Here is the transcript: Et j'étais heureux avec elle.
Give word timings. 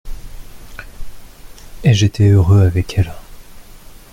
Et 1.83 1.93
j'étais 1.93 2.29
heureux 2.29 2.61
avec 2.65 2.97
elle. 2.97 3.13